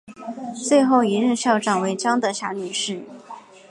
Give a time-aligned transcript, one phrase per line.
[0.67, 3.03] 最后一任校长为江德霞女士。